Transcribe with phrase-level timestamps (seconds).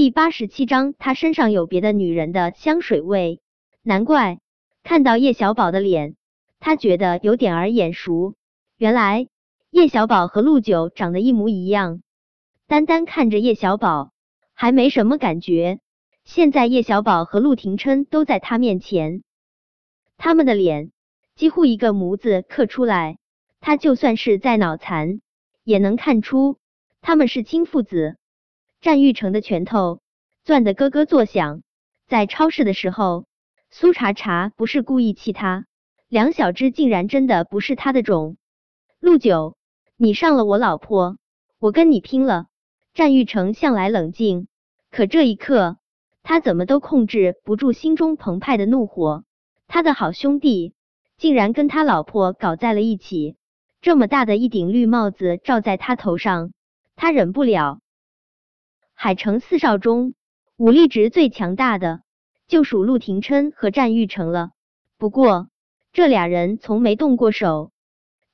[0.00, 3.42] 第八十七章，他身上有别的女人的香水味，
[3.82, 4.40] 难怪
[4.82, 6.16] 看到叶小宝的脸，
[6.58, 8.34] 他觉得有点儿眼熟。
[8.78, 9.28] 原来
[9.68, 12.00] 叶小宝和陆九长得一模一样。
[12.66, 14.12] 单单看着叶小宝
[14.54, 15.80] 还没什么感觉，
[16.24, 19.22] 现在叶小宝和陆廷琛都在他面前，
[20.16, 20.92] 他们的脸
[21.36, 23.18] 几乎一个模子刻出来，
[23.60, 25.20] 他就算是在脑残
[25.62, 26.56] 也能看出
[27.02, 28.16] 他们是亲父子。
[28.80, 30.00] 战玉成的拳头
[30.42, 31.62] 攥得咯咯作响。
[32.08, 33.26] 在超市的时候，
[33.70, 35.66] 苏茶茶不是故意气他，
[36.08, 38.36] 梁小芝竟然真的不是他的种。
[38.98, 39.56] 陆九，
[39.96, 41.18] 你上了我老婆，
[41.58, 42.46] 我跟你拼了！
[42.94, 44.48] 战玉成向来冷静，
[44.90, 45.76] 可这一刻
[46.22, 49.24] 他怎么都控制不住心中澎湃的怒火。
[49.68, 50.72] 他的好兄弟
[51.18, 53.36] 竟然跟他老婆搞在了一起，
[53.82, 56.52] 这么大的一顶绿帽子罩在他头上，
[56.96, 57.80] 他忍不了。
[59.02, 60.12] 海城四少中，
[60.58, 62.02] 武力值最强大的
[62.46, 64.50] 就属陆廷琛和战玉成了。
[64.98, 65.48] 不过
[65.90, 67.72] 这俩人从没动过手，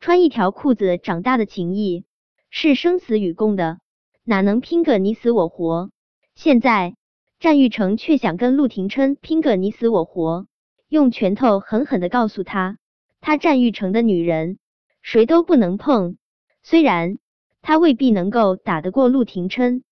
[0.00, 2.04] 穿一条裤子长大的情谊
[2.50, 3.78] 是生死与共的，
[4.24, 5.92] 哪能拼个你死我活？
[6.34, 6.96] 现在
[7.38, 10.48] 战玉成却想跟陆廷琛拼个你死我活，
[10.88, 12.76] 用拳头狠狠的告诉他，
[13.20, 14.58] 他战玉成的女人
[15.00, 16.16] 谁都不能碰。
[16.64, 17.18] 虽然
[17.62, 19.84] 他未必能够打得过陆廷琛。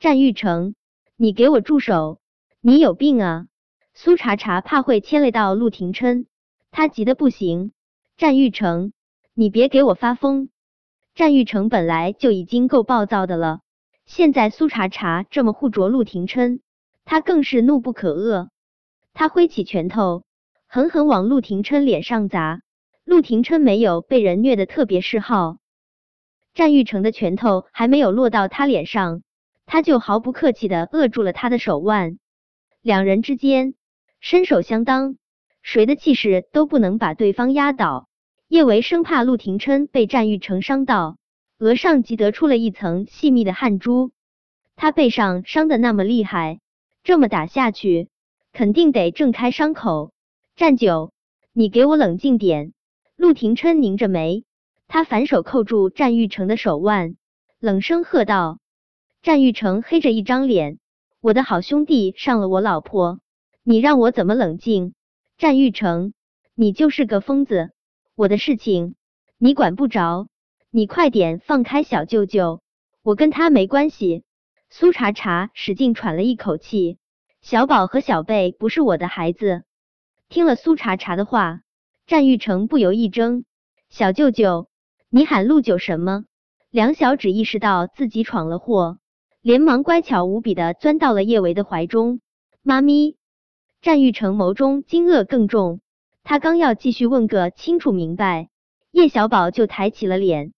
[0.00, 0.76] 战玉成，
[1.16, 2.20] 你给我住手！
[2.60, 3.46] 你有病啊！
[3.94, 6.26] 苏茶茶怕会牵累到陆廷琛，
[6.70, 7.72] 他急得不行。
[8.16, 8.92] 战玉成，
[9.34, 10.50] 你别给我发疯！
[11.16, 13.62] 战玉成本来就已经够暴躁的了，
[14.06, 16.60] 现在苏茶茶这么护着陆廷琛，
[17.04, 18.50] 他更是怒不可遏。
[19.14, 20.22] 他挥起拳头，
[20.68, 22.62] 狠狠往陆廷琛脸上砸。
[23.04, 25.58] 陆廷琛没有被人虐的特别嗜好，
[26.54, 29.22] 战玉成的拳头还没有落到他脸上。
[29.70, 32.18] 他就毫不客气的扼住了他的手腕，
[32.80, 33.74] 两人之间
[34.18, 35.18] 身手相当，
[35.60, 38.08] 谁的气势都不能把对方压倒。
[38.48, 41.18] 叶维生怕陆廷琛被战玉成伤到，
[41.58, 44.10] 额上即得出了一层细密的汗珠。
[44.74, 46.60] 他背上伤的那么厉害，
[47.04, 48.08] 这么打下去，
[48.54, 50.12] 肯定得挣开伤口。
[50.56, 51.12] 战九，
[51.52, 52.72] 你给我冷静点！
[53.16, 54.44] 陆廷琛拧着眉，
[54.86, 57.16] 他反手扣住战玉成的手腕，
[57.60, 58.58] 冷声喝道。
[59.28, 60.78] 战玉成黑着一张脸，
[61.20, 63.20] 我的好兄弟上了我老婆，
[63.62, 64.94] 你让我怎么冷静？
[65.36, 66.14] 战玉成，
[66.54, 67.70] 你就是个疯子！
[68.14, 68.94] 我的事情
[69.36, 70.28] 你管不着，
[70.70, 72.62] 你快点放开小舅舅，
[73.02, 74.24] 我跟他没关系。
[74.70, 76.96] 苏茶茶使劲喘了一口气，
[77.42, 79.62] 小宝和小贝不是我的孩子。
[80.30, 81.60] 听了苏茶茶的话，
[82.06, 83.44] 战玉成不由一怔，
[83.90, 84.70] 小舅舅，
[85.10, 86.24] 你喊陆九什么？
[86.70, 88.98] 梁小芷意识到自己闯了祸。
[89.40, 92.20] 连忙乖巧无比的钻到了叶维的怀中。
[92.62, 93.16] 妈咪，
[93.80, 95.80] 战玉成眸中惊愕更重，
[96.24, 98.50] 他刚要继续问个清楚明白，
[98.90, 100.52] 叶小宝就抬起了脸。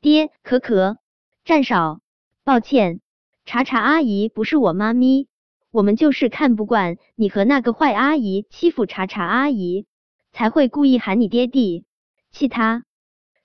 [0.00, 0.98] 爹，可可，
[1.44, 2.00] 战少，
[2.44, 3.00] 抱歉，
[3.44, 5.26] 查查阿姨不是我妈咪，
[5.72, 9.84] 我们就是看不惯你和那个坏阿姨欺负查查阿姨，
[10.32, 11.84] 才会故意喊你爹地，
[12.30, 12.84] 气他。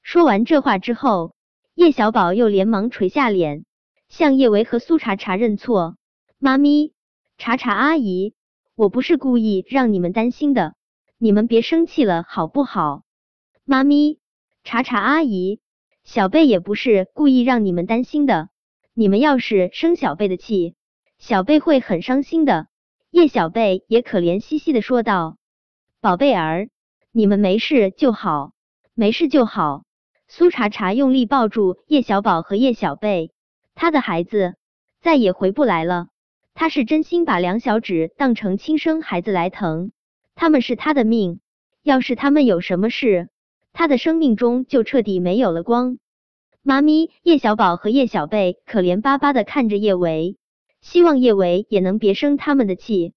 [0.03, 1.33] 说完这话之后，
[1.73, 3.65] 叶小宝又连忙垂下脸。
[4.07, 5.97] 向叶维和苏茶茶认错，
[6.37, 6.93] 妈咪，
[7.37, 8.33] 茶茶阿姨，
[8.75, 10.75] 我不是故意让你们担心的，
[11.17, 13.03] 你们别生气了好不好？
[13.63, 14.19] 妈咪，
[14.63, 15.59] 茶茶阿姨，
[16.03, 18.49] 小贝也不是故意让你们担心的，
[18.93, 20.75] 你们要是生小贝的气，
[21.17, 22.67] 小贝会很伤心的。
[23.11, 25.37] 叶小贝也可怜兮兮的说道
[26.01, 26.69] ：“宝贝儿，
[27.11, 28.51] 你们没事就好，
[28.93, 29.83] 没事就好。”
[30.27, 33.31] 苏茶茶用力抱住叶小宝和叶小贝。
[33.75, 34.55] 他的孩子
[35.01, 36.07] 再也回不来了。
[36.53, 39.91] 他是真心把梁小芷当成亲生孩子来疼，
[40.33, 41.41] 他们是他的命。
[41.83, 43.29] 要是他们有什么事，
[43.73, 45.99] 他的生命中就彻底没有了光。
[46.63, 50.37] 妈咪，叶小宝和叶小贝可怜巴巴的看着叶维，
[50.81, 53.13] 希望叶维也能别生他们的气。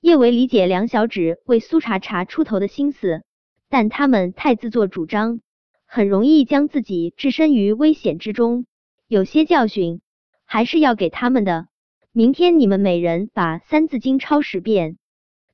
[0.00, 3.22] 叶维理解梁小芷为苏茶茶出头的心思，
[3.68, 5.40] 但他们太自作主张，
[5.86, 8.64] 很容易将自己置身于危险之中。
[9.10, 10.02] 有些教训
[10.44, 11.66] 还是要给他们的。
[12.12, 14.98] 明天你们每人把《三字经》抄十遍。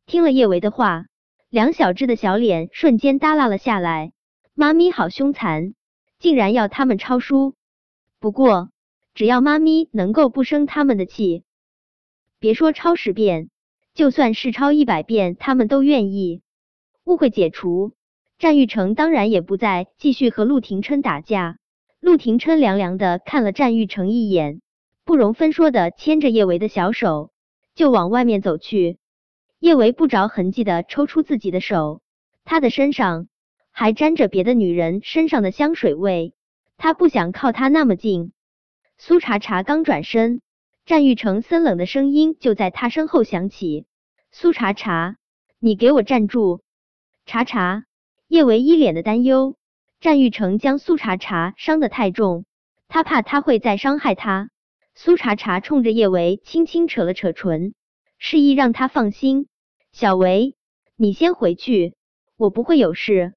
[0.05, 1.06] 听了叶维的话，
[1.49, 4.12] 梁小芝的小脸瞬间耷拉了下来。
[4.53, 5.73] 妈咪好凶残，
[6.19, 7.55] 竟然要他们抄书。
[8.20, 8.69] 不过
[9.14, 11.43] 只要妈咪能够不生他们的气，
[12.38, 13.49] 别说抄十遍，
[13.94, 16.43] 就算是抄一百遍，他们都愿意。
[17.05, 17.94] 误会解除，
[18.38, 21.56] 战玉成当然也不再继续和陆廷琛打架。
[22.06, 24.61] 陆廷琛凉凉的看了战玉成一眼，
[25.05, 27.32] 不容分说的牵着叶维的小手
[27.75, 28.99] 就往外面走去。
[29.58, 32.03] 叶维不着痕迹的抽出自己的手，
[32.44, 33.26] 他的身上
[33.73, 36.32] 还沾着别的女人身上的香水味，
[36.76, 38.31] 他不想靠他那么近。
[38.99, 40.43] 苏茶茶刚转身，
[40.85, 43.85] 战玉成森冷的声音就在他身后响起
[44.31, 45.17] ：“苏茶茶，
[45.59, 46.61] 你给我站住！”
[47.26, 47.85] 茶茶，
[48.29, 49.56] 叶维一脸的担忧。
[50.01, 52.45] 战玉成将苏茶茶伤得太重，
[52.89, 54.51] 他怕他会再伤害他。
[54.95, 57.75] 苏茶茶冲着叶维轻轻扯了扯唇。
[58.19, 59.47] 示意让他放心，
[59.93, 60.57] 小维，
[60.97, 61.95] 你先回去，
[62.39, 63.35] 我不会有事。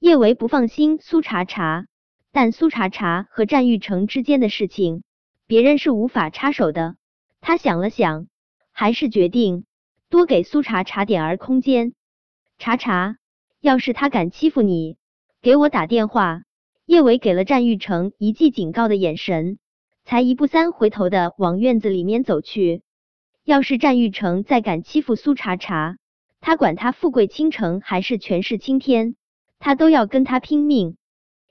[0.00, 1.86] 叶维不放心苏茶茶，
[2.32, 5.04] 但苏茶茶和战玉成之间的事情，
[5.46, 6.96] 别人是无法插手的。
[7.40, 8.26] 他想了想，
[8.72, 9.66] 还是决定
[10.08, 11.94] 多给苏茶茶点儿空间。
[12.58, 13.18] 茶茶，
[13.60, 14.96] 要是他敢欺负你，
[15.40, 16.42] 给我打电话。
[16.84, 19.58] 叶维给了战玉成一记警告的眼神，
[20.04, 22.82] 才一步三回头的往院子里面走去。
[23.44, 25.98] 要是战玉成再敢欺负苏茶茶，
[26.40, 29.16] 他管他富贵倾城还是权势青天，
[29.58, 30.96] 他都要跟他拼命。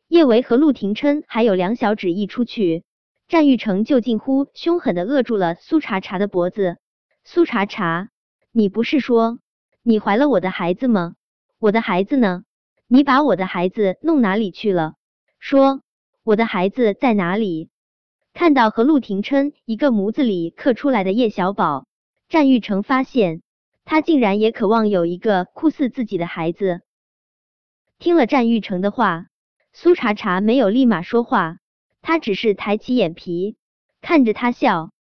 [0.08, 2.84] 叶维和陆廷琛还有梁小芷一出去，
[3.28, 6.78] 战玉成就近乎凶狠的扼住了苏茶茶的脖子。
[7.24, 8.10] 苏茶茶，
[8.52, 9.38] 你不是说
[9.84, 11.14] 你怀了我的孩子吗？
[11.60, 12.44] 我的孩子呢？
[12.90, 14.94] 你把我的孩子弄哪里去了？
[15.40, 15.82] 说
[16.24, 17.70] 我的孩子在哪里？
[18.34, 21.86] 看到和陆廷琛一个模子里刻出来的叶小宝，
[22.30, 23.42] 战玉成发现
[23.84, 26.80] 他竟然也渴望有一个酷似自己的孩子。
[28.00, 29.26] 听了战玉成的话，
[29.74, 31.58] 苏茶茶没有立马说话，
[32.02, 33.58] 他只是抬起眼皮
[34.00, 34.92] 看着他笑，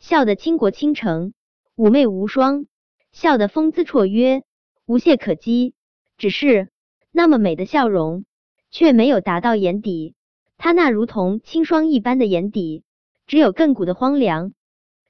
[0.00, 1.32] 笑得倾国倾城，
[1.76, 2.66] 妩媚无双，
[3.10, 4.42] 笑得风姿绰约，
[4.84, 5.74] 无懈可击。
[6.18, 6.68] 只是
[7.12, 8.24] 那么美的笑容，
[8.70, 10.14] 却没有达到眼底。
[10.56, 12.84] 他那如同清霜一般的眼底，
[13.26, 14.52] 只有亘古的荒凉。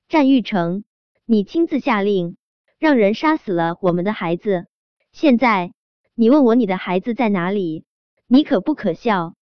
[0.09, 0.85] 战玉成，
[1.25, 2.37] 你亲自下令
[2.79, 4.67] 让人杀死了我们的孩子，
[5.13, 5.73] 现在
[6.15, 7.85] 你问我你的孩子在哪里？
[8.27, 9.35] 你可不可笑？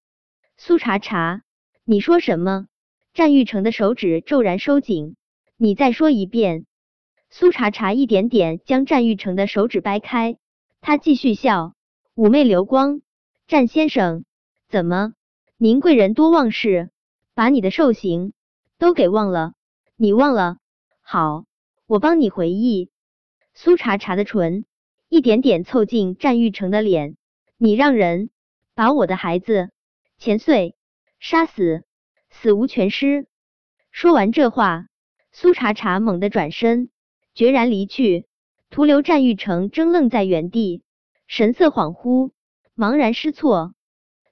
[0.57, 1.43] 苏茶茶，
[1.85, 2.67] 你说什么？
[3.15, 5.17] 战玉成的手指骤然收紧，
[5.57, 6.67] 你再说一遍。
[7.31, 10.37] 苏茶茶一点点将战玉成的手指掰开，
[10.81, 11.75] 他继续笑，
[12.21, 13.01] 妩媚流光。
[13.47, 14.27] 战先生，
[14.69, 15.15] 怎么？
[15.57, 16.91] 您贵人多忘事，
[17.33, 18.35] 把你的寿刑
[18.77, 19.55] 都给忘了。
[19.97, 20.59] 你忘了？
[21.01, 21.47] 好，
[21.87, 22.91] 我帮你回忆。
[23.55, 24.67] 苏茶茶的唇
[25.09, 27.17] 一点点凑近战玉成的脸。
[27.57, 28.29] 你让人
[28.75, 29.71] 把我的孩子
[30.19, 30.77] 钱岁
[31.21, 31.85] 杀死，
[32.29, 33.29] 死无全尸。
[33.91, 34.89] 说完这话，
[35.33, 36.91] 苏茶茶猛地转身，
[37.35, 38.27] 决然离去，
[38.69, 40.83] 徒留战玉成怔愣在原地，
[41.31, 42.33] 神色恍惚，
[42.77, 43.73] 茫然失措。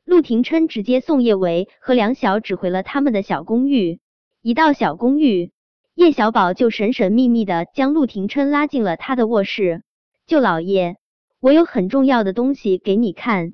[0.04, 4.00] 陆廷琛直接送叶维和梁晓指回了他们的小公寓。
[4.42, 5.52] 一到小公寓，
[5.94, 9.84] 叶小宝就神神秘秘的将陆廷琛拉进了他的卧室。
[10.26, 10.96] 舅老爷，
[11.38, 13.52] 我有很重要的东西给你看。